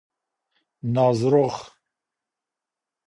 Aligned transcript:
نازرخ 0.83 1.71